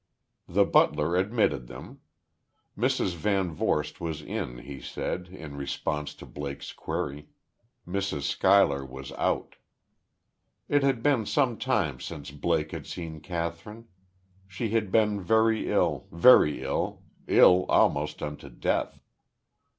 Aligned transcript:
The 0.47 0.65
butler 0.65 1.15
admitted 1.15 1.67
them. 1.67 1.99
Mrs. 2.75 3.11
VanVorst 3.15 3.99
was 3.99 4.23
in, 4.23 4.57
he 4.57 4.81
said, 4.81 5.27
in 5.27 5.55
response 5.55 6.15
to 6.15 6.25
Blake's 6.25 6.73
query; 6.73 7.27
Mrs. 7.87 8.21
Schuyler 8.23 8.83
was 8.83 9.11
out.... 9.11 9.57
It 10.67 10.81
had 10.81 11.03
been 11.03 11.27
some 11.27 11.55
time 11.55 11.99
since 11.99 12.31
Blake 12.31 12.71
had 12.71 12.87
seen 12.87 13.19
Kathryn. 13.21 13.85
She 14.47 14.69
had 14.69 14.91
been 14.91 15.21
very 15.21 15.69
ill, 15.71 16.07
very 16.11 16.63
ill 16.63 17.03
ill 17.27 17.67
almost 17.69 18.23
unto 18.23 18.49
death. 18.49 18.99